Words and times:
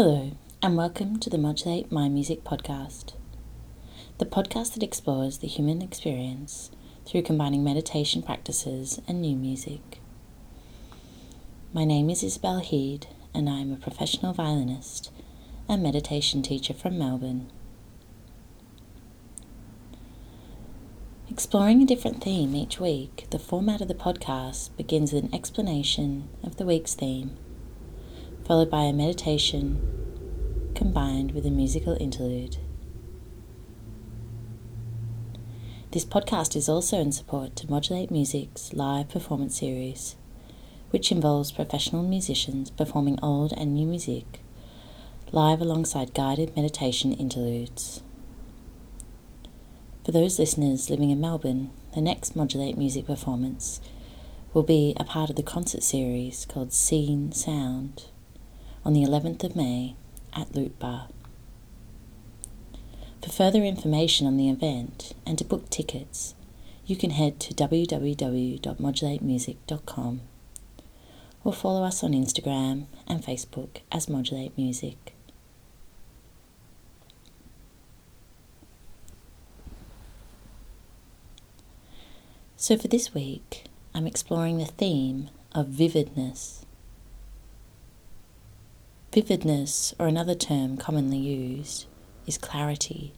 Hello, 0.00 0.30
and 0.62 0.76
welcome 0.76 1.18
to 1.18 1.28
the 1.28 1.38
Modulate 1.38 1.90
My 1.90 2.08
Music 2.08 2.44
podcast, 2.44 3.14
the 4.18 4.26
podcast 4.26 4.74
that 4.74 4.82
explores 4.84 5.38
the 5.38 5.48
human 5.48 5.82
experience 5.82 6.70
through 7.04 7.22
combining 7.22 7.64
meditation 7.64 8.22
practices 8.22 9.00
and 9.08 9.20
new 9.20 9.34
music. 9.34 10.00
My 11.72 11.84
name 11.84 12.10
is 12.10 12.22
Isabel 12.22 12.60
Heed, 12.60 13.08
and 13.34 13.50
I 13.50 13.58
am 13.58 13.72
a 13.72 13.76
professional 13.76 14.32
violinist 14.32 15.10
and 15.68 15.82
meditation 15.82 16.42
teacher 16.42 16.74
from 16.74 16.96
Melbourne. 16.96 17.50
Exploring 21.28 21.82
a 21.82 21.86
different 21.86 22.22
theme 22.22 22.54
each 22.54 22.78
week, 22.78 23.26
the 23.30 23.38
format 23.40 23.80
of 23.80 23.88
the 23.88 23.94
podcast 23.94 24.76
begins 24.76 25.12
with 25.12 25.24
an 25.24 25.34
explanation 25.34 26.28
of 26.44 26.56
the 26.56 26.64
week's 26.64 26.94
theme 26.94 27.36
followed 28.48 28.70
by 28.70 28.84
a 28.84 28.92
meditation 28.94 29.78
combined 30.74 31.32
with 31.32 31.44
a 31.44 31.50
musical 31.50 31.98
interlude. 32.00 32.56
This 35.90 36.06
podcast 36.06 36.56
is 36.56 36.66
also 36.66 36.98
in 36.98 37.12
support 37.12 37.56
to 37.56 37.70
Modulate 37.70 38.10
Music's 38.10 38.72
live 38.72 39.10
performance 39.10 39.58
series, 39.58 40.16
which 40.88 41.12
involves 41.12 41.52
professional 41.52 42.02
musicians 42.02 42.70
performing 42.70 43.18
old 43.22 43.52
and 43.52 43.74
new 43.74 43.86
music 43.86 44.40
live 45.30 45.60
alongside 45.60 46.14
guided 46.14 46.56
meditation 46.56 47.12
interludes. 47.12 48.02
For 50.06 50.12
those 50.12 50.38
listeners 50.38 50.88
living 50.88 51.10
in 51.10 51.20
Melbourne, 51.20 51.68
the 51.94 52.00
next 52.00 52.34
Modulate 52.34 52.78
Music 52.78 53.04
performance 53.04 53.82
will 54.54 54.62
be 54.62 54.94
a 54.96 55.04
part 55.04 55.28
of 55.28 55.36
the 55.36 55.42
concert 55.42 55.82
series 55.82 56.46
called 56.46 56.72
Scene 56.72 57.30
Sound 57.30 58.04
on 58.84 58.92
the 58.92 59.02
11th 59.02 59.42
of 59.44 59.56
May 59.56 59.94
at 60.32 60.54
Loop 60.54 60.78
Bar. 60.78 61.08
For 63.22 63.30
further 63.30 63.64
information 63.64 64.26
on 64.26 64.36
the 64.36 64.48
event 64.48 65.12
and 65.26 65.36
to 65.38 65.44
book 65.44 65.68
tickets, 65.70 66.34
you 66.86 66.96
can 66.96 67.10
head 67.10 67.38
to 67.40 67.54
www.modulatemusic.com 67.54 70.20
or 71.44 71.52
follow 71.52 71.84
us 71.84 72.02
on 72.02 72.12
Instagram 72.12 72.86
and 73.06 73.22
Facebook 73.22 73.80
as 73.92 74.08
Modulate 74.08 74.56
Music. 74.56 75.14
So, 82.56 82.76
for 82.76 82.88
this 82.88 83.14
week, 83.14 83.64
I'm 83.94 84.06
exploring 84.06 84.58
the 84.58 84.66
theme 84.66 85.30
of 85.52 85.68
vividness. 85.68 86.66
Vividness, 89.10 89.94
or 89.98 90.06
another 90.06 90.34
term 90.34 90.76
commonly 90.76 91.16
used, 91.16 91.86
is 92.26 92.36
clarity, 92.36 93.14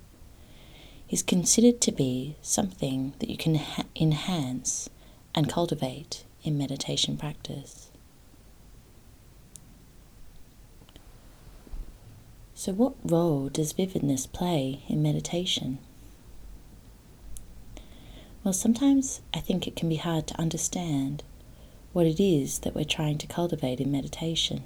is 1.08 1.20
considered 1.20 1.80
to 1.80 1.90
be 1.90 2.36
something 2.40 3.12
that 3.18 3.28
you 3.28 3.36
can 3.36 3.56
ha- 3.56 3.82
enhance 3.96 4.88
and 5.34 5.48
cultivate 5.48 6.24
in 6.44 6.56
meditation 6.56 7.16
practice. 7.16 7.90
So, 12.54 12.72
what 12.72 12.94
role 13.02 13.48
does 13.48 13.72
vividness 13.72 14.26
play 14.26 14.82
in 14.88 15.02
meditation? 15.02 15.78
Well, 18.44 18.52
sometimes 18.52 19.22
I 19.34 19.40
think 19.40 19.66
it 19.66 19.74
can 19.74 19.88
be 19.88 19.96
hard 19.96 20.28
to 20.28 20.38
understand 20.38 21.24
what 21.92 22.06
it 22.06 22.22
is 22.22 22.60
that 22.60 22.76
we're 22.76 22.84
trying 22.84 23.18
to 23.18 23.26
cultivate 23.26 23.80
in 23.80 23.90
meditation 23.90 24.62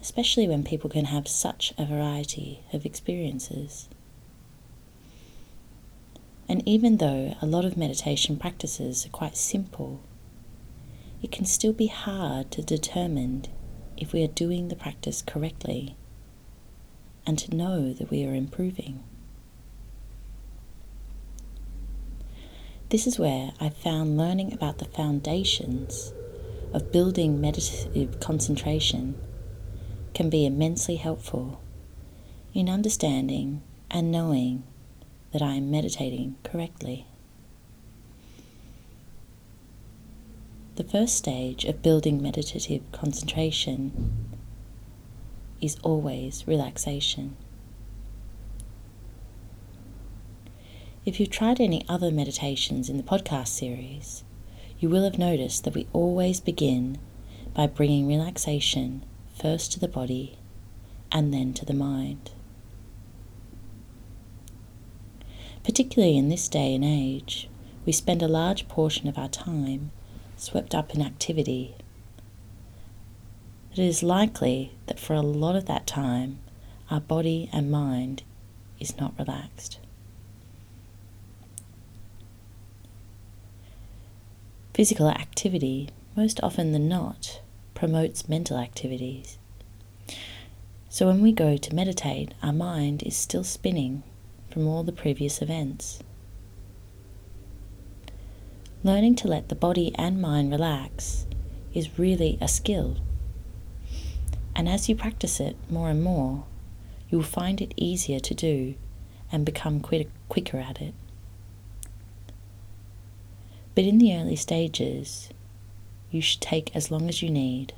especially 0.00 0.48
when 0.48 0.64
people 0.64 0.88
can 0.88 1.06
have 1.06 1.28
such 1.28 1.74
a 1.76 1.84
variety 1.84 2.60
of 2.72 2.86
experiences. 2.86 3.88
And 6.48 6.66
even 6.66 6.96
though 6.96 7.36
a 7.40 7.46
lot 7.46 7.64
of 7.64 7.76
meditation 7.76 8.36
practices 8.36 9.06
are 9.06 9.10
quite 9.10 9.36
simple, 9.36 10.00
it 11.22 11.30
can 11.30 11.44
still 11.44 11.72
be 11.72 11.86
hard 11.86 12.50
to 12.52 12.62
determine 12.62 13.44
if 13.96 14.12
we 14.12 14.24
are 14.24 14.28
doing 14.28 14.68
the 14.68 14.76
practice 14.76 15.22
correctly 15.22 15.96
and 17.26 17.38
to 17.38 17.54
know 17.54 17.92
that 17.92 18.10
we 18.10 18.24
are 18.24 18.34
improving. 18.34 19.04
This 22.88 23.06
is 23.06 23.18
where 23.18 23.52
I 23.60 23.68
found 23.68 24.16
learning 24.16 24.52
about 24.52 24.78
the 24.78 24.86
foundations 24.86 26.12
of 26.72 26.90
building 26.90 27.40
meditative 27.40 28.18
concentration 28.18 29.16
can 30.14 30.30
be 30.30 30.46
immensely 30.46 30.96
helpful 30.96 31.60
in 32.54 32.68
understanding 32.68 33.62
and 33.90 34.10
knowing 34.10 34.62
that 35.32 35.42
I 35.42 35.54
am 35.54 35.70
meditating 35.70 36.36
correctly. 36.42 37.06
The 40.76 40.84
first 40.84 41.16
stage 41.16 41.64
of 41.64 41.82
building 41.82 42.22
meditative 42.22 42.82
concentration 42.90 44.28
is 45.60 45.76
always 45.82 46.46
relaxation. 46.48 47.36
If 51.04 51.20
you've 51.20 51.30
tried 51.30 51.60
any 51.60 51.84
other 51.88 52.10
meditations 52.10 52.88
in 52.88 52.96
the 52.96 53.02
podcast 53.02 53.48
series, 53.48 54.24
you 54.78 54.88
will 54.88 55.04
have 55.04 55.18
noticed 55.18 55.64
that 55.64 55.74
we 55.74 55.86
always 55.92 56.40
begin 56.40 56.98
by 57.54 57.66
bringing 57.66 58.06
relaxation 58.06 59.04
first 59.40 59.72
to 59.72 59.80
the 59.80 59.88
body 59.88 60.36
and 61.10 61.32
then 61.32 61.54
to 61.54 61.64
the 61.64 61.74
mind. 61.74 62.30
Particularly 65.64 66.16
in 66.16 66.28
this 66.28 66.48
day 66.48 66.74
and 66.74 66.84
age, 66.84 67.48
we 67.86 67.92
spend 67.92 68.22
a 68.22 68.28
large 68.28 68.68
portion 68.68 69.08
of 69.08 69.18
our 69.18 69.28
time 69.28 69.90
swept 70.36 70.74
up 70.74 70.94
in 70.94 71.02
activity. 71.02 71.74
It 73.72 73.78
is 73.78 74.02
likely 74.02 74.72
that 74.86 74.98
for 74.98 75.14
a 75.14 75.22
lot 75.22 75.56
of 75.56 75.66
that 75.66 75.86
time, 75.86 76.38
our 76.90 77.00
body 77.00 77.48
and 77.52 77.70
mind 77.70 78.22
is 78.78 78.96
not 78.98 79.14
relaxed. 79.18 79.78
Physical 84.74 85.08
activity, 85.08 85.88
most 86.16 86.40
often 86.42 86.72
than 86.72 86.88
not, 86.88 87.40
promotes 87.80 88.28
mental 88.28 88.58
activities. 88.58 89.38
So 90.90 91.06
when 91.06 91.22
we 91.22 91.32
go 91.32 91.56
to 91.56 91.74
meditate, 91.74 92.34
our 92.42 92.52
mind 92.52 93.02
is 93.02 93.16
still 93.16 93.42
spinning 93.42 94.02
from 94.50 94.68
all 94.68 94.82
the 94.82 94.92
previous 94.92 95.40
events. 95.40 96.02
Learning 98.84 99.14
to 99.14 99.28
let 99.28 99.48
the 99.48 99.54
body 99.54 99.94
and 99.94 100.20
mind 100.20 100.50
relax 100.52 101.24
is 101.72 101.98
really 101.98 102.36
a 102.38 102.48
skill. 102.48 102.98
And 104.54 104.68
as 104.68 104.90
you 104.90 104.94
practice 104.94 105.40
it 105.40 105.56
more 105.70 105.88
and 105.88 106.02
more, 106.02 106.44
you 107.08 107.16
will 107.16 107.24
find 107.24 107.62
it 107.62 107.72
easier 107.78 108.20
to 108.20 108.34
do 108.34 108.74
and 109.32 109.46
become 109.46 109.80
quicker 109.80 110.58
at 110.58 110.82
it. 110.82 110.92
But 113.74 113.84
in 113.84 113.96
the 113.96 114.14
early 114.14 114.36
stages, 114.36 115.30
you 116.10 116.20
should 116.20 116.40
take 116.40 116.74
as 116.76 116.90
long 116.90 117.08
as 117.08 117.22
you 117.22 117.30
need. 117.30 117.72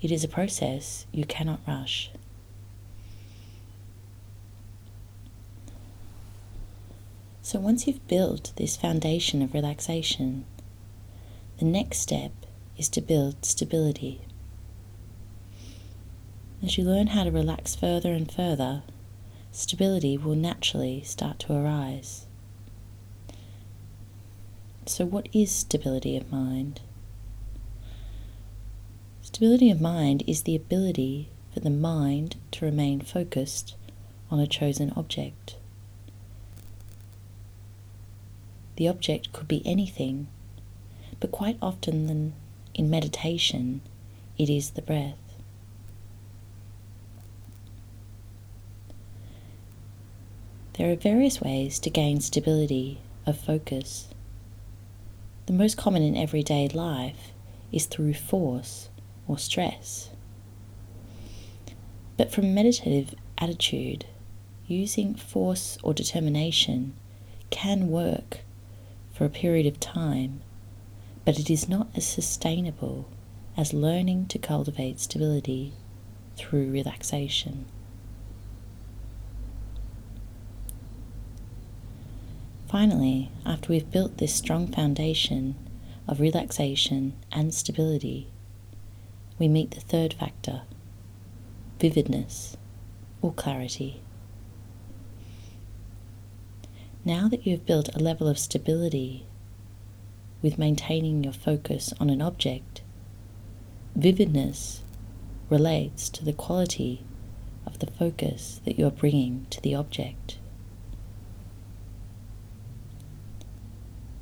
It 0.00 0.10
is 0.10 0.24
a 0.24 0.28
process 0.28 1.06
you 1.12 1.24
cannot 1.24 1.60
rush. 1.68 2.10
So 7.42 7.58
once 7.58 7.86
you've 7.86 8.06
built 8.06 8.52
this 8.56 8.76
foundation 8.76 9.42
of 9.42 9.52
relaxation, 9.52 10.44
the 11.58 11.64
next 11.64 11.98
step 11.98 12.32
is 12.78 12.88
to 12.90 13.00
build 13.00 13.44
stability. 13.44 14.22
As 16.62 16.78
you 16.78 16.84
learn 16.84 17.08
how 17.08 17.24
to 17.24 17.30
relax 17.30 17.74
further 17.74 18.12
and 18.12 18.30
further, 18.30 18.82
stability 19.50 20.16
will 20.16 20.34
naturally 20.34 21.02
start 21.02 21.38
to 21.40 21.52
arise. 21.52 22.26
So, 24.86 25.04
what 25.04 25.28
is 25.32 25.50
stability 25.50 26.16
of 26.16 26.30
mind? 26.30 26.80
Stability 29.32 29.70
of 29.70 29.80
mind 29.80 30.24
is 30.26 30.42
the 30.42 30.56
ability 30.56 31.28
for 31.54 31.60
the 31.60 31.70
mind 31.70 32.34
to 32.50 32.64
remain 32.64 33.00
focused 33.00 33.76
on 34.28 34.40
a 34.40 34.46
chosen 34.46 34.92
object. 34.96 35.54
The 38.74 38.88
object 38.88 39.32
could 39.32 39.46
be 39.46 39.62
anything, 39.64 40.26
but 41.20 41.30
quite 41.30 41.56
often 41.62 42.34
in 42.74 42.90
meditation, 42.90 43.82
it 44.36 44.50
is 44.50 44.70
the 44.70 44.82
breath. 44.82 45.16
There 50.74 50.90
are 50.90 50.96
various 50.96 51.40
ways 51.40 51.78
to 51.78 51.88
gain 51.88 52.20
stability 52.20 52.98
of 53.24 53.38
focus. 53.38 54.08
The 55.46 55.52
most 55.52 55.76
common 55.78 56.02
in 56.02 56.16
everyday 56.16 56.68
life 56.68 57.32
is 57.72 57.86
through 57.86 58.14
force 58.14 58.89
or 59.30 59.38
stress. 59.38 60.10
But 62.16 62.32
from 62.32 62.52
meditative 62.52 63.14
attitude, 63.38 64.06
using 64.66 65.14
force 65.14 65.78
or 65.84 65.94
determination 65.94 66.94
can 67.50 67.88
work 67.88 68.40
for 69.12 69.24
a 69.24 69.30
period 69.30 69.66
of 69.66 69.78
time, 69.78 70.40
but 71.24 71.38
it 71.38 71.48
is 71.48 71.68
not 71.68 71.88
as 71.94 72.06
sustainable 72.06 73.08
as 73.56 73.72
learning 73.72 74.26
to 74.26 74.38
cultivate 74.38 74.98
stability 74.98 75.72
through 76.36 76.70
relaxation. 76.70 77.66
Finally, 82.66 83.30
after 83.46 83.68
we've 83.68 83.90
built 83.90 84.18
this 84.18 84.34
strong 84.34 84.66
foundation 84.66 85.54
of 86.08 86.20
relaxation 86.20 87.12
and 87.30 87.54
stability, 87.54 88.28
we 89.40 89.48
meet 89.48 89.70
the 89.70 89.80
third 89.80 90.12
factor 90.12 90.62
vividness 91.80 92.58
or 93.22 93.32
clarity. 93.32 94.02
Now 97.06 97.26
that 97.28 97.46
you 97.46 97.52
have 97.52 97.64
built 97.64 97.88
a 97.94 97.98
level 97.98 98.28
of 98.28 98.38
stability 98.38 99.24
with 100.42 100.58
maintaining 100.58 101.24
your 101.24 101.32
focus 101.32 101.94
on 101.98 102.10
an 102.10 102.20
object, 102.20 102.82
vividness 103.96 104.82
relates 105.48 106.10
to 106.10 106.22
the 106.22 106.34
quality 106.34 107.02
of 107.64 107.78
the 107.78 107.90
focus 107.90 108.60
that 108.66 108.78
you 108.78 108.86
are 108.86 108.90
bringing 108.90 109.46
to 109.48 109.62
the 109.62 109.74
object. 109.74 110.36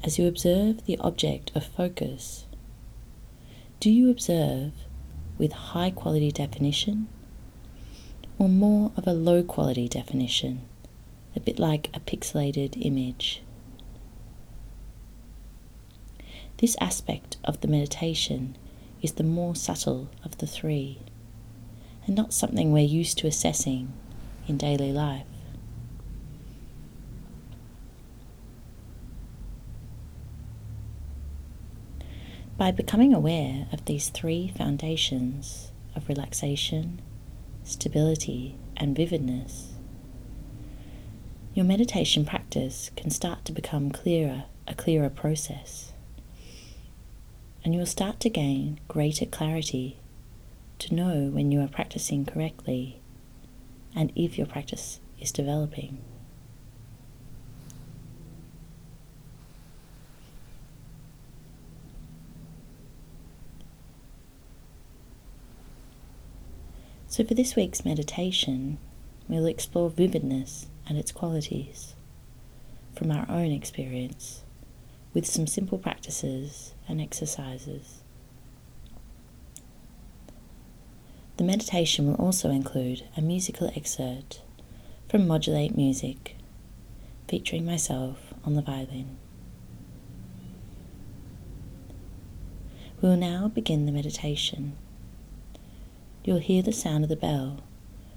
As 0.04 0.16
you 0.16 0.28
observe 0.28 0.86
the 0.86 0.96
object 0.98 1.50
of 1.56 1.66
focus, 1.66 2.46
do 3.80 3.90
you 3.90 4.10
observe 4.10 4.72
with 5.38 5.52
high 5.52 5.90
quality 5.90 6.30
definition 6.32 7.08
or 8.38 8.48
more 8.48 8.92
of 8.96 9.06
a 9.06 9.12
low 9.12 9.42
quality 9.42 9.88
definition, 9.88 10.60
a 11.34 11.40
bit 11.40 11.58
like 11.58 11.88
a 11.94 12.00
pixelated 12.00 12.76
image? 12.84 13.42
This 16.58 16.76
aspect 16.80 17.36
of 17.44 17.60
the 17.60 17.68
meditation 17.68 18.56
is 19.00 19.12
the 19.12 19.22
more 19.22 19.54
subtle 19.54 20.08
of 20.24 20.38
the 20.38 20.46
three, 20.46 20.98
and 22.04 22.16
not 22.16 22.32
something 22.32 22.72
we're 22.72 22.80
used 22.80 23.16
to 23.18 23.28
assessing 23.28 23.92
in 24.48 24.56
daily 24.56 24.90
life. 24.90 25.27
By 32.58 32.72
becoming 32.72 33.14
aware 33.14 33.68
of 33.72 33.84
these 33.84 34.08
three 34.08 34.48
foundations 34.48 35.70
of 35.94 36.08
relaxation, 36.08 37.00
stability, 37.62 38.56
and 38.76 38.96
vividness, 38.96 39.74
your 41.54 41.64
meditation 41.64 42.24
practice 42.24 42.90
can 42.96 43.10
start 43.10 43.44
to 43.44 43.52
become 43.52 43.92
clearer, 43.92 44.46
a 44.66 44.74
clearer 44.74 45.08
process. 45.08 45.92
And 47.64 47.74
you 47.74 47.78
will 47.78 47.86
start 47.86 48.18
to 48.20 48.28
gain 48.28 48.80
greater 48.88 49.24
clarity 49.24 50.00
to 50.80 50.96
know 50.96 51.30
when 51.30 51.52
you 51.52 51.60
are 51.60 51.68
practicing 51.68 52.26
correctly 52.26 53.00
and 53.94 54.10
if 54.16 54.36
your 54.36 54.48
practice 54.48 54.98
is 55.20 55.30
developing. 55.30 55.98
So, 67.18 67.24
for 67.24 67.34
this 67.34 67.56
week's 67.56 67.84
meditation, 67.84 68.78
we'll 69.26 69.46
explore 69.46 69.90
vividness 69.90 70.68
and 70.88 70.96
its 70.96 71.10
qualities 71.10 71.96
from 72.94 73.10
our 73.10 73.26
own 73.28 73.50
experience 73.50 74.44
with 75.12 75.26
some 75.26 75.48
simple 75.48 75.78
practices 75.78 76.74
and 76.86 77.00
exercises. 77.00 78.02
The 81.38 81.42
meditation 81.42 82.06
will 82.06 82.24
also 82.24 82.50
include 82.50 83.02
a 83.16 83.20
musical 83.20 83.72
excerpt 83.74 84.42
from 85.08 85.26
Modulate 85.26 85.76
Music, 85.76 86.36
featuring 87.26 87.66
myself 87.66 88.32
on 88.44 88.54
the 88.54 88.62
violin. 88.62 89.16
We 93.02 93.08
will 93.08 93.16
now 93.16 93.48
begin 93.48 93.86
the 93.86 93.92
meditation 93.92 94.76
you'll 96.28 96.36
hear 96.36 96.60
the 96.60 96.70
sound 96.74 97.02
of 97.02 97.08
the 97.08 97.16
bell 97.16 97.58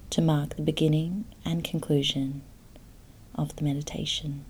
to 0.10 0.22
mark 0.22 0.58
the 0.58 0.62
beginning 0.62 1.24
and 1.46 1.64
conclusion 1.64 2.42
of 3.36 3.56
the 3.56 3.64
meditation. 3.64 4.44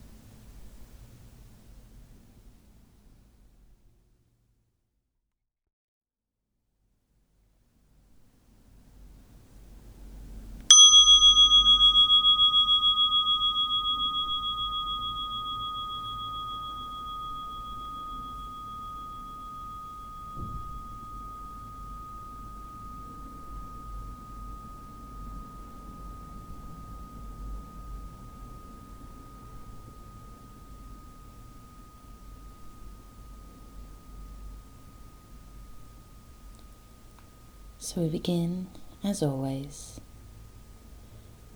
So 37.84 38.02
we 38.02 38.10
begin, 38.10 38.68
as 39.04 39.24
always, 39.24 40.00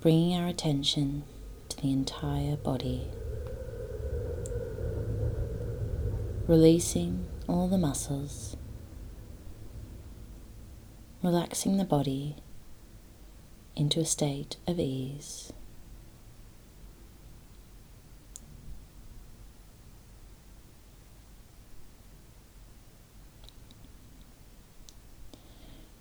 bringing 0.02 0.36
our 0.36 0.48
attention 0.48 1.24
to 1.70 1.78
the 1.78 1.92
entire 1.92 2.56
body, 2.56 3.08
releasing 6.48 7.28
all 7.48 7.68
the 7.68 7.78
muscles, 7.78 8.58
relaxing 11.22 11.78
the 11.78 11.86
body 11.86 12.38
into 13.76 14.00
a 14.00 14.06
state 14.06 14.58
of 14.66 14.80
ease. 14.80 15.54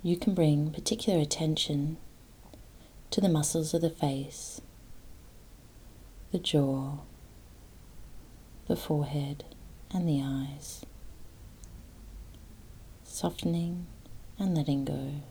You 0.06 0.18
can 0.18 0.34
bring 0.34 0.70
particular 0.70 1.18
attention 1.18 1.96
to 3.10 3.22
the 3.22 3.28
muscles 3.28 3.72
of 3.72 3.80
the 3.80 3.88
face, 3.88 4.60
the 6.30 6.38
jaw, 6.38 6.98
the 8.68 8.76
forehead, 8.76 9.44
and 9.94 10.06
the 10.06 10.20
eyes, 10.22 10.84
softening 13.02 13.86
and 14.38 14.54
letting 14.54 14.84
go. 14.84 15.22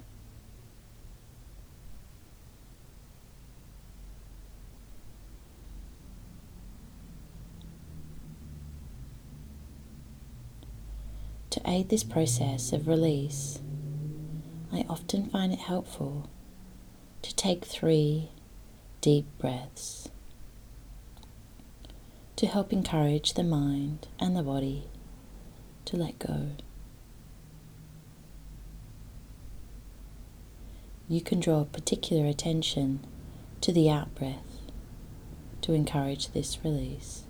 To 11.51 11.61
aid 11.63 11.89
this 11.89 12.03
process 12.03 12.73
of 12.73 12.87
release, 12.87 13.59
I 14.73 14.85
often 14.89 15.29
find 15.29 15.53
it 15.53 15.59
helpful 15.59 16.31
to 17.21 17.35
take 17.35 17.63
three 17.63 18.29
deep 19.01 19.27
breaths 19.37 20.09
to 22.37 22.47
help 22.47 22.73
encourage 22.73 23.35
the 23.35 23.43
mind 23.43 24.07
and 24.19 24.35
the 24.35 24.41
body 24.41 24.85
to 25.85 25.95
let 25.95 26.17
go. 26.17 26.47
You 31.07 31.21
can 31.21 31.39
draw 31.39 31.65
particular 31.65 32.25
attention 32.25 33.01
to 33.61 33.71
the 33.71 33.91
out 33.91 34.15
breath 34.15 34.59
to 35.61 35.73
encourage 35.73 36.29
this 36.29 36.57
release. 36.63 37.25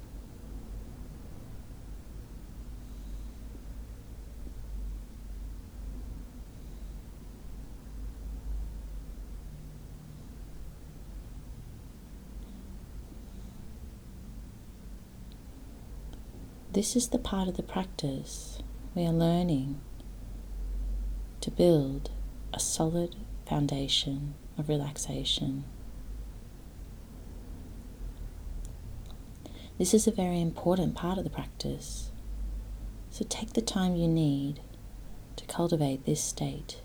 This 16.84 16.98
is 16.98 17.08
the 17.08 17.18
part 17.18 17.48
of 17.48 17.56
the 17.56 17.64
practice 17.64 18.60
we 18.94 19.06
are 19.06 19.14
learning 19.14 19.80
to 21.40 21.50
build 21.50 22.12
a 22.54 22.60
solid 22.60 23.16
foundation 23.48 24.34
of 24.58 24.68
relaxation. 24.68 25.64
This 29.78 29.94
is 29.94 30.08
a 30.08 30.12
very 30.12 30.42
important 30.42 30.94
part 30.94 31.18
of 31.18 31.24
the 31.24 31.30
practice, 31.30 32.12
so 33.10 33.26
take 33.30 33.54
the 33.54 33.62
time 33.62 33.96
you 33.96 34.10
need 34.10 34.60
to 35.38 35.46
cultivate 35.46 36.06
this 36.06 36.22
state 36.22 36.82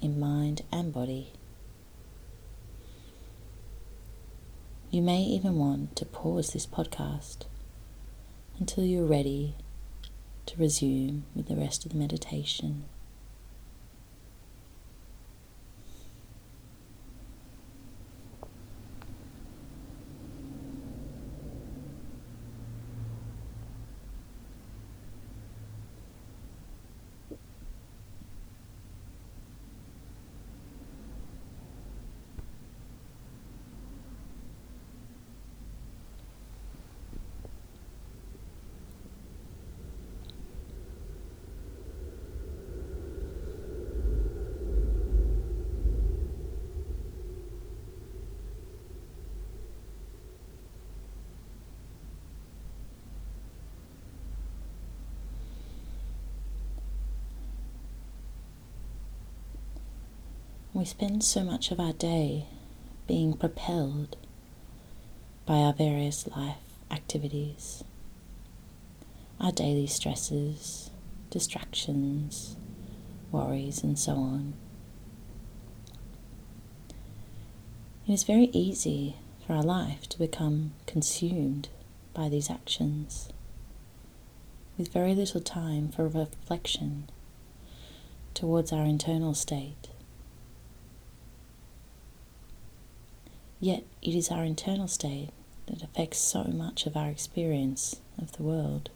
in 0.00 0.20
mind 0.20 0.62
and 0.70 0.92
body. 0.92 1.32
You 4.92 5.02
may 5.02 5.22
even 5.22 5.56
want 5.56 5.96
to 5.96 6.04
pause 6.04 6.52
this 6.52 6.64
podcast 6.64 7.46
until 8.58 8.84
you're 8.84 9.04
ready 9.04 9.54
to 10.46 10.56
resume 10.58 11.24
with 11.34 11.48
the 11.48 11.56
rest 11.56 11.84
of 11.84 11.92
the 11.92 11.98
meditation. 11.98 12.84
We 60.76 60.84
spend 60.84 61.24
so 61.24 61.42
much 61.42 61.70
of 61.70 61.80
our 61.80 61.94
day 61.94 62.44
being 63.06 63.32
propelled 63.32 64.14
by 65.46 65.54
our 65.54 65.72
various 65.72 66.26
life 66.26 66.58
activities, 66.90 67.82
our 69.40 69.52
daily 69.52 69.86
stresses, 69.86 70.90
distractions, 71.30 72.56
worries, 73.32 73.82
and 73.82 73.98
so 73.98 74.16
on. 74.16 74.52
It 78.06 78.12
is 78.12 78.24
very 78.24 78.50
easy 78.52 79.16
for 79.46 79.54
our 79.54 79.62
life 79.62 80.06
to 80.10 80.18
become 80.18 80.74
consumed 80.84 81.70
by 82.12 82.28
these 82.28 82.50
actions 82.50 83.30
with 84.76 84.92
very 84.92 85.14
little 85.14 85.40
time 85.40 85.88
for 85.88 86.06
reflection 86.06 87.08
towards 88.34 88.74
our 88.74 88.84
internal 88.84 89.32
state. 89.32 89.88
Yet 93.60 93.84
it 94.02 94.14
is 94.14 94.30
our 94.30 94.44
internal 94.44 94.88
state 94.88 95.30
that 95.66 95.82
affects 95.82 96.18
so 96.18 96.44
much 96.44 96.86
of 96.86 96.96
our 96.96 97.08
experience 97.08 98.00
of 98.18 98.32
the 98.32 98.42
world. 98.42 98.90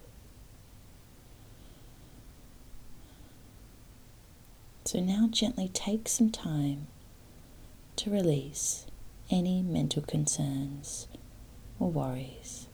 So 4.85 5.01
now 5.01 5.29
gently 5.31 5.69
take 5.69 6.09
some 6.09 6.31
time 6.31 6.89
to 7.97 8.11
release 8.11 8.87
any 9.31 9.63
mental 9.63 10.03
concerns 10.03 11.07
or 11.79 11.91
worries, 11.91 12.67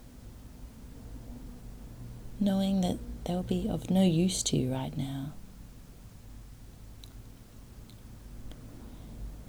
knowing 2.41 2.81
that 2.81 2.99
they'll 3.25 3.43
be 3.43 3.69
of 3.69 3.91
no 3.91 4.03
use 4.03 4.43
to 4.45 4.57
you 4.57 4.73
right 4.73 4.97
now. 4.97 5.33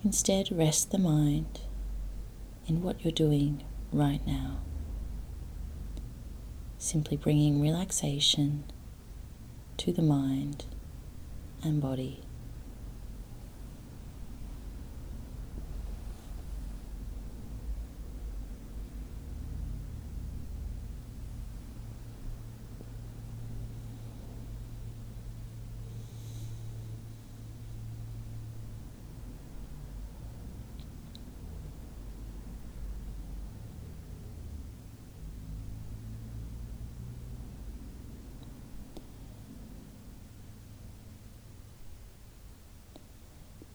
Instead, 0.03 0.51
rest 0.51 0.91
the 0.91 0.97
mind 0.97 1.61
in 2.67 2.81
what 2.81 3.03
you're 3.03 3.11
doing 3.11 3.63
right 3.91 4.25
now. 4.27 4.59
Simply 6.77 7.17
bringing 7.17 7.61
relaxation 7.61 8.65
to 9.77 9.91
the 9.91 10.01
mind 10.01 10.65
and 11.63 11.81
body. 11.81 12.26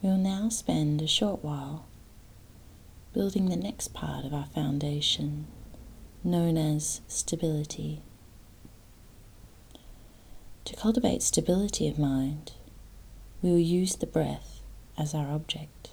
We'll 0.03 0.17
now 0.17 0.49
spend 0.49 1.01
a 1.01 1.07
short 1.07 1.45
while 1.45 1.87
building 3.13 3.49
the 3.49 3.57
next 3.57 3.95
part 3.95 4.25
of 4.25 4.35
our 4.35 4.47
foundation, 4.47 5.47
known 6.25 6.59
as 6.59 7.03
stability. 7.07 8.03
To 10.65 10.75
cultivate 10.75 11.23
stability 11.23 11.87
of 11.87 12.01
mind, 12.01 12.51
we 13.43 13.51
will 13.51 13.59
use 13.61 13.95
the 13.95 14.09
breath 14.09 14.63
as 14.99 15.15
our 15.15 15.29
object. 15.29 15.93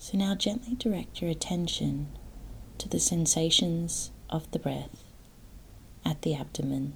So 0.00 0.18
now 0.18 0.34
gently 0.34 0.74
direct 0.74 1.22
your 1.22 1.30
attention 1.30 2.08
to 2.78 2.88
the 2.88 2.98
sensations 2.98 4.10
of 4.28 4.50
the 4.50 4.58
breath 4.58 5.04
at 6.04 6.22
the 6.22 6.34
abdomen 6.34 6.94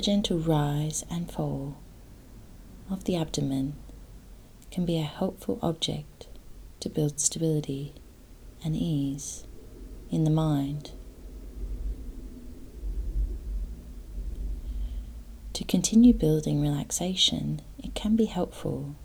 the 0.00 0.06
gentle 0.06 0.38
rise 0.38 1.04
and 1.10 1.30
fall 1.30 1.76
of 2.90 3.04
the 3.04 3.14
abdomen 3.14 3.74
can 4.70 4.86
be 4.86 4.98
a 4.98 5.02
helpful 5.02 5.58
object 5.60 6.26
to 6.80 6.88
build 6.88 7.20
stability 7.20 7.92
and 8.64 8.74
ease 8.74 9.44
in 10.10 10.24
the 10.24 10.30
mind. 10.30 10.92
To 15.52 15.64
continue 15.64 16.14
building 16.14 16.62
relaxation, 16.62 17.60
it 17.78 17.94
can 17.94 18.16
be 18.16 18.24
helpful 18.24 18.96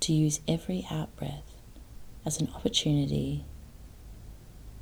to 0.00 0.14
use 0.14 0.40
every 0.48 0.86
out 0.90 1.14
breath 1.14 1.58
as 2.24 2.40
an 2.40 2.48
opportunity 2.54 3.44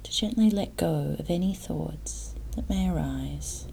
to 0.05 0.13
gently 0.13 0.49
let 0.49 0.77
go 0.77 1.17
of 1.19 1.29
any 1.29 1.55
thoughts 1.55 2.37
that 2.55 2.71
may 2.71 2.89
arise 2.89 3.67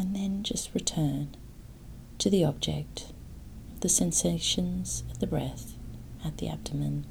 and 0.00 0.16
then 0.16 0.42
just 0.42 0.74
return 0.74 1.28
to 2.16 2.30
the 2.30 2.42
object 2.42 3.12
of 3.70 3.80
the 3.80 3.88
sensations 3.88 5.04
of 5.10 5.18
the 5.18 5.26
breath 5.26 5.74
at 6.24 6.38
the 6.38 6.48
abdomen. 6.48 7.04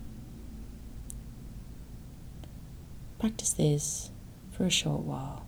Practice 3.19 3.53
this 3.53 4.09
for 4.51 4.65
a 4.65 4.71
short 4.71 5.01
while. 5.01 5.45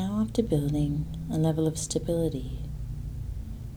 Now, 0.00 0.20
after 0.20 0.44
building 0.44 1.06
a 1.28 1.36
level 1.36 1.66
of 1.66 1.76
stability, 1.76 2.60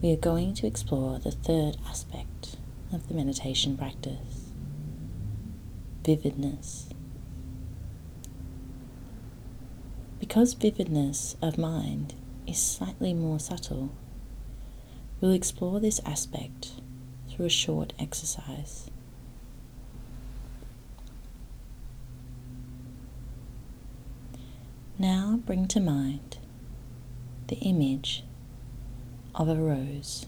we 0.04 0.14
are 0.14 0.28
going 0.32 0.54
to 0.54 0.68
explore 0.68 1.18
the 1.18 1.32
third 1.32 1.78
aspect 1.90 2.58
of 2.94 3.08
the 3.08 3.16
meditation 3.16 3.76
practice 3.76 4.52
vividness. 6.04 6.90
Because 10.20 10.54
vividness 10.54 11.38
of 11.42 11.58
mind 11.58 12.14
is 12.46 12.62
slightly 12.62 13.16
more 13.16 13.40
subtle, 13.40 13.90
we'll 15.20 15.34
explore 15.34 15.80
this 15.80 16.00
aspect 16.06 16.74
through 17.32 17.48
a 17.48 17.50
short 17.50 17.94
exercise. 17.98 18.91
Now 25.02 25.40
bring 25.48 25.68
to 25.70 25.80
mind 25.80 26.38
the 27.48 27.56
image 27.56 28.24
of 29.34 29.50
a 29.50 29.56
rose. 29.56 30.28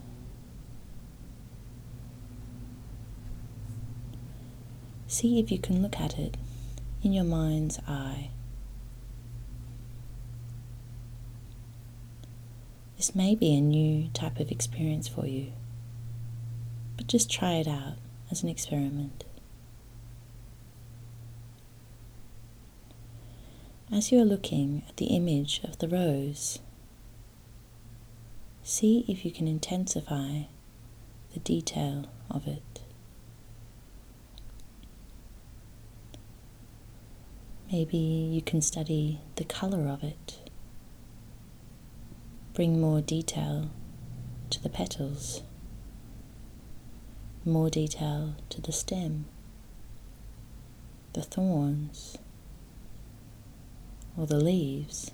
See 5.05 5.37
if 5.37 5.51
you 5.51 5.59
can 5.59 5.83
look 5.83 5.99
at 5.99 6.17
it 6.17 6.37
in 7.03 7.13
your 7.13 7.23
mind's 7.23 7.77
eye. 7.87 8.31
This 12.97 13.13
may 13.13 13.35
be 13.35 13.53
a 13.53 13.61
new 13.61 14.07
type 14.07 14.39
of 14.39 14.49
experience 14.49 15.07
for 15.07 15.27
you, 15.27 15.51
but 16.97 17.05
just 17.05 17.29
try 17.29 17.57
it 17.57 17.67
out 17.67 17.97
as 18.31 18.41
an 18.41 18.49
experiment. 18.49 19.23
As 23.93 24.11
you 24.11 24.19
are 24.19 24.25
looking 24.25 24.81
at 24.89 24.97
the 24.97 25.15
image 25.15 25.61
of 25.63 25.77
the 25.77 25.87
rose, 25.87 26.57
see 28.63 29.05
if 29.07 29.23
you 29.23 29.29
can 29.29 29.47
intensify 29.47 30.45
the 31.31 31.39
detail 31.41 32.07
of 32.27 32.47
it. 32.47 32.81
Maybe 37.71 37.97
you 37.99 38.41
can 38.41 38.63
study 38.63 39.19
the 39.35 39.43
color 39.43 39.87
of 39.87 40.03
it, 40.03 40.39
bring 42.55 42.81
more 42.81 42.99
detail 42.99 43.69
to 44.49 44.63
the 44.63 44.69
petals, 44.69 45.43
more 47.45 47.69
detail 47.69 48.37
to 48.49 48.59
the 48.59 48.71
stem, 48.71 49.25
the 51.13 51.21
thorns 51.21 52.17
or 54.17 54.27
the 54.27 54.39
leaves. 54.39 55.11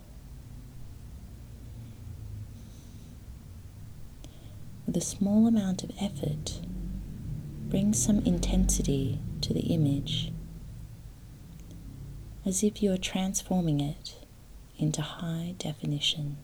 With 4.86 4.98
a 4.98 5.02
small 5.02 5.48
amount 5.48 5.84
of 5.84 5.92
effort, 6.02 6.60
bring 7.70 7.94
some 7.94 8.20
intensity 8.26 9.20
to 9.42 9.54
the 9.54 9.74
image, 9.74 10.32
as 12.46 12.64
if 12.64 12.82
you 12.82 12.92
are 12.92 12.98
transforming 12.98 13.80
it 13.80 14.16
into 14.78 15.02
high 15.02 15.54
definition. 15.60 16.38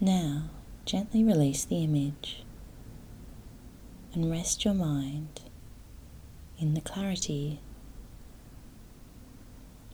Now, 0.00 0.50
gently 0.84 1.24
release 1.24 1.64
the 1.64 1.82
image 1.82 2.44
and 4.14 4.30
rest 4.30 4.64
your 4.64 4.74
mind 4.74 5.40
in 6.56 6.74
the 6.74 6.80
clarity 6.80 7.58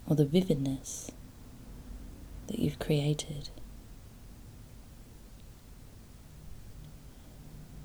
or 0.06 0.14
the 0.14 0.26
vividness 0.26 1.10
that 2.48 2.58
you've 2.58 2.78
created. 2.78 3.48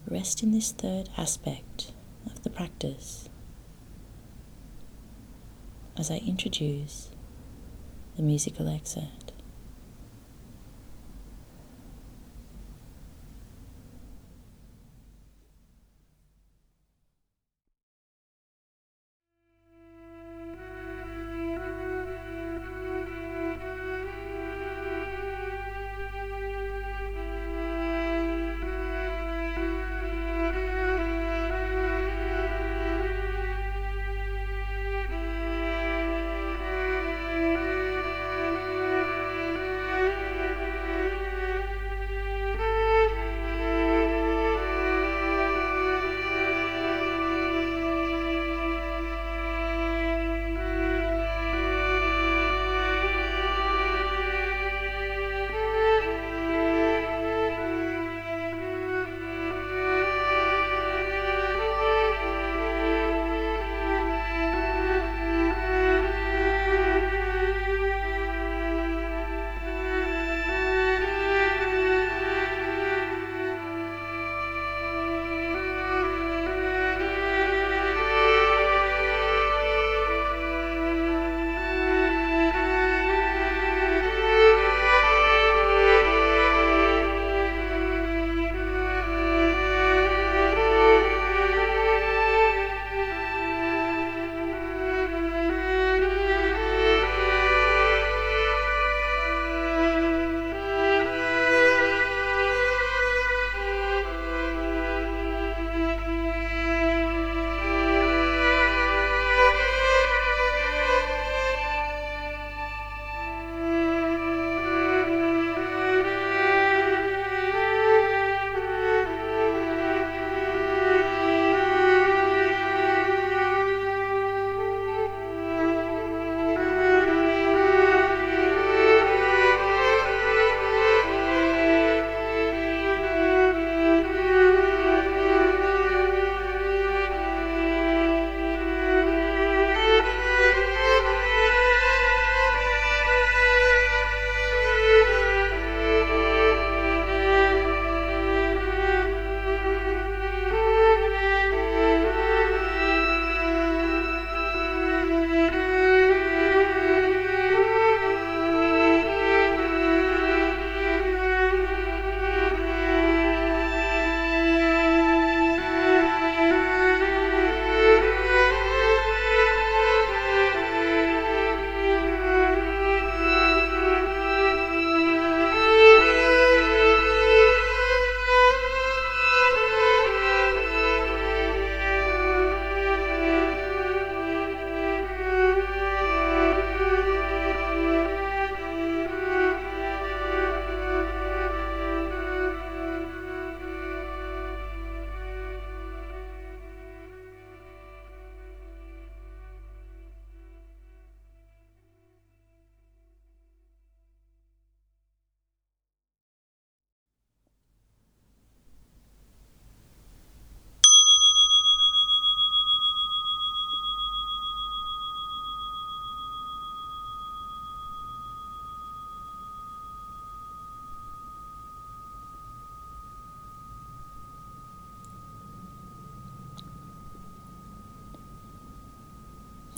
Rest 0.06 0.44
in 0.44 0.52
this 0.52 0.74
third 0.74 1.08
aspect 1.16 1.94
of 2.26 2.44
the 2.44 2.50
practice 2.50 3.30
as 5.98 6.12
I 6.12 6.18
introduce 6.18 7.12
the 8.18 8.24
musical 8.24 8.68
excerpt. 8.68 9.29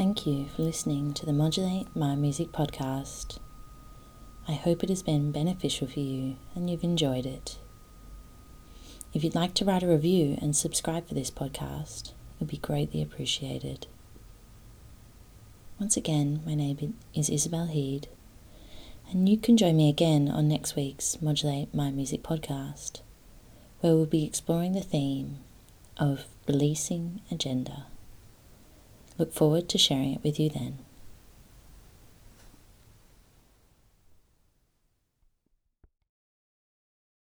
Thank 0.01 0.25
you 0.25 0.47
for 0.47 0.63
listening 0.63 1.13
to 1.13 1.27
the 1.27 1.31
Modulate 1.31 1.95
My 1.95 2.15
Music 2.15 2.51
podcast. 2.51 3.37
I 4.47 4.53
hope 4.53 4.81
it 4.81 4.89
has 4.89 5.03
been 5.03 5.31
beneficial 5.31 5.85
for 5.87 5.99
you 5.99 6.37
and 6.55 6.67
you've 6.67 6.83
enjoyed 6.83 7.27
it. 7.27 7.59
If 9.13 9.23
you'd 9.23 9.35
like 9.35 9.53
to 9.53 9.63
write 9.63 9.83
a 9.83 9.87
review 9.87 10.39
and 10.41 10.55
subscribe 10.55 11.07
for 11.07 11.13
this 11.13 11.29
podcast, 11.29 12.07
it 12.07 12.13
would 12.39 12.49
be 12.49 12.57
greatly 12.57 12.99
appreciated. 12.99 13.85
Once 15.79 15.95
again, 15.95 16.41
my 16.47 16.55
name 16.55 16.95
is 17.13 17.29
Isabel 17.29 17.67
Heed, 17.67 18.07
and 19.11 19.29
you 19.29 19.37
can 19.37 19.55
join 19.55 19.77
me 19.77 19.87
again 19.87 20.29
on 20.29 20.47
next 20.47 20.75
week's 20.75 21.21
Modulate 21.21 21.75
My 21.75 21.91
Music 21.91 22.23
podcast, 22.23 23.01
where 23.81 23.93
we'll 23.93 24.07
be 24.07 24.25
exploring 24.25 24.71
the 24.71 24.81
theme 24.81 25.41
of 25.95 26.25
releasing 26.47 27.21
agenda. 27.29 27.85
Look 29.17 29.33
forward 29.33 29.69
to 29.69 29.77
sharing 29.77 30.13
it 30.13 30.23
with 30.23 30.39
you 30.39 30.49
then. 30.49 30.79